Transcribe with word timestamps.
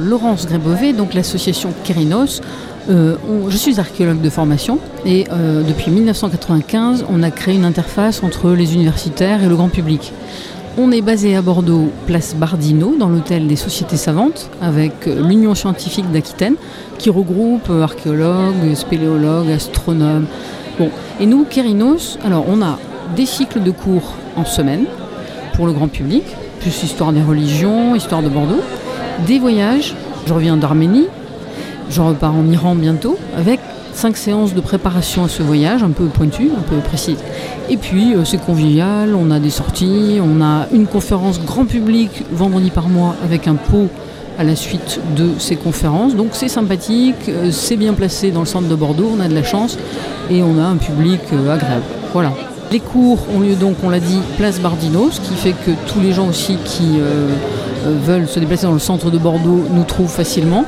Laurence 0.00 0.46
Grébové, 0.46 0.92
donc 0.92 1.14
l'association 1.14 1.72
Kérinos. 1.84 2.40
Euh, 2.88 3.16
je 3.48 3.56
suis 3.56 3.78
archéologue 3.78 4.20
de 4.20 4.30
formation 4.30 4.78
et 5.04 5.26
euh, 5.30 5.62
depuis 5.62 5.90
1995, 5.90 7.04
on 7.10 7.22
a 7.22 7.30
créé 7.30 7.54
une 7.54 7.64
interface 7.64 8.22
entre 8.22 8.50
les 8.50 8.74
universitaires 8.74 9.42
et 9.42 9.48
le 9.48 9.54
grand 9.54 9.68
public. 9.68 10.12
On 10.78 10.90
est 10.90 11.02
basé 11.02 11.36
à 11.36 11.42
Bordeaux, 11.42 11.90
place 12.06 12.34
Bardino, 12.34 12.94
dans 12.98 13.08
l'hôtel 13.08 13.46
des 13.46 13.56
Sociétés 13.56 13.96
Savantes, 13.96 14.50
avec 14.62 15.06
euh, 15.06 15.28
l'Union 15.28 15.54
scientifique 15.54 16.10
d'Aquitaine, 16.10 16.54
qui 16.98 17.10
regroupe 17.10 17.70
archéologues, 17.70 18.74
spéléologues, 18.74 19.50
astronomes. 19.50 20.26
Et 21.20 21.26
nous, 21.26 21.44
Kérinos, 21.44 22.18
alors 22.24 22.46
on 22.48 22.62
a 22.62 22.78
des 23.14 23.26
cycles 23.26 23.62
de 23.62 23.70
cours 23.70 24.14
en 24.36 24.46
semaine 24.46 24.86
pour 25.54 25.66
le 25.66 25.72
grand 25.72 25.88
public, 25.88 26.24
plus 26.60 26.82
histoire 26.82 27.12
des 27.12 27.22
religions, 27.22 27.94
histoire 27.94 28.22
de 28.22 28.30
Bordeaux, 28.30 28.62
des 29.26 29.38
voyages. 29.38 29.94
Je 30.26 30.32
reviens 30.32 30.56
d'Arménie, 30.56 31.06
je 31.90 32.00
repars 32.00 32.34
en 32.34 32.46
Iran 32.50 32.74
bientôt 32.74 33.18
avec 33.36 33.60
cinq 33.92 34.16
séances 34.16 34.54
de 34.54 34.60
préparation 34.60 35.24
à 35.24 35.28
ce 35.28 35.42
voyage, 35.42 35.82
un 35.82 35.90
peu 35.90 36.06
pointu, 36.06 36.50
un 36.56 36.62
peu 36.62 36.76
précis. 36.76 37.16
Et 37.68 37.76
puis 37.76 38.14
euh, 38.14 38.24
c'est 38.24 38.40
convivial, 38.40 39.14
on 39.14 39.30
a 39.30 39.38
des 39.38 39.50
sorties, 39.50 40.20
on 40.22 40.42
a 40.42 40.66
une 40.72 40.86
conférence 40.86 41.40
grand 41.40 41.64
public 41.64 42.24
vendredi 42.32 42.70
par 42.70 42.88
mois 42.88 43.16
avec 43.24 43.48
un 43.48 43.56
pot 43.56 43.88
à 44.38 44.44
la 44.44 44.56
suite 44.56 45.00
de 45.16 45.30
ces 45.38 45.56
conférences. 45.56 46.14
Donc 46.14 46.28
c'est 46.32 46.48
sympathique, 46.48 47.28
euh, 47.28 47.50
c'est 47.50 47.76
bien 47.76 47.92
placé 47.92 48.30
dans 48.30 48.40
le 48.40 48.46
centre 48.46 48.68
de 48.68 48.74
Bordeaux, 48.74 49.12
on 49.16 49.20
a 49.20 49.28
de 49.28 49.34
la 49.34 49.42
chance 49.42 49.76
et 50.30 50.42
on 50.42 50.58
a 50.58 50.64
un 50.64 50.76
public 50.76 51.20
euh, 51.32 51.52
agréable. 51.52 51.84
Voilà. 52.12 52.32
Les 52.72 52.80
cours 52.80 53.18
ont 53.34 53.40
lieu 53.40 53.56
donc, 53.56 53.76
on 53.82 53.90
l'a 53.90 53.98
dit, 53.98 54.20
place 54.36 54.60
Bardino, 54.60 55.10
ce 55.10 55.20
qui 55.20 55.34
fait 55.34 55.54
que 55.66 55.72
tous 55.88 56.00
les 56.00 56.12
gens 56.12 56.28
aussi 56.28 56.56
qui 56.64 57.00
veulent 57.84 58.28
se 58.28 58.40
déplacer 58.40 58.66
dans 58.66 58.72
le 58.72 58.78
centre 58.78 59.10
de 59.10 59.18
Bordeaux 59.18 59.64
nous 59.70 59.84
trouvent 59.84 60.10
facilement. 60.10 60.64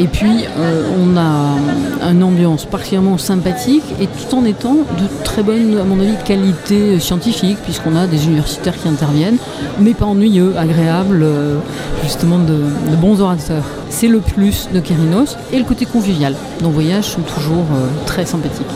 Et 0.00 0.06
puis, 0.06 0.44
euh, 0.56 0.82
on 0.98 1.16
a 1.16 2.10
une 2.10 2.22
ambiance 2.22 2.64
particulièrement 2.64 3.18
sympathique 3.18 3.84
et 4.00 4.06
tout 4.06 4.34
en 4.34 4.44
étant 4.44 4.74
de 4.74 5.22
très 5.22 5.42
bonne, 5.42 5.78
à 5.78 5.84
mon 5.84 6.00
avis, 6.00 6.16
qualité 6.24 6.98
scientifique, 6.98 7.58
puisqu'on 7.62 7.94
a 7.94 8.06
des 8.06 8.24
universitaires 8.26 8.76
qui 8.76 8.88
interviennent, 8.88 9.36
mais 9.78 9.94
pas 9.94 10.06
ennuyeux, 10.06 10.56
agréables, 10.56 11.22
euh, 11.22 11.58
justement 12.02 12.38
de, 12.38 12.64
bons 13.00 13.20
orateurs. 13.20 13.64
C'est 13.90 14.08
le 14.08 14.20
plus 14.20 14.68
de 14.72 14.80
Kerinos 14.80 15.36
et 15.52 15.58
le 15.58 15.64
côté 15.64 15.84
convivial. 15.84 16.34
Nos 16.62 16.70
voyages 16.70 17.04
sont 17.04 17.22
toujours 17.22 17.66
euh, 17.72 17.88
très 18.06 18.24
sympathiques. 18.24 18.66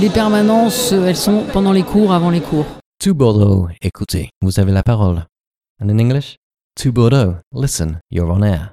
les 0.00 0.08
permanences, 0.10 0.92
elles 0.92 1.16
sont 1.16 1.42
pendant 1.52 1.72
les 1.72 1.82
cours, 1.82 2.12
avant 2.12 2.30
les 2.30 2.40
cours. 2.40 2.66
To 3.00 3.12
Bordeaux, 3.14 3.68
écoutez, 3.82 4.30
vous 4.40 4.60
avez 4.60 4.72
la 4.72 4.82
parole. 4.82 5.24
And 5.82 5.88
in 5.88 5.98
English? 5.98 6.38
To 6.78 6.92
Bordeaux, 6.92 7.40
listen, 7.52 8.00
you're 8.08 8.30
on 8.30 8.44
air. 8.44 8.72